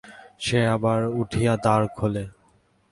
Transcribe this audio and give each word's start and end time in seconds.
সে 0.39 0.59
আবার 0.67 0.99
উঠিয়া 1.21 1.53
দ্বার 1.63 1.81
খোলে। 1.97 2.23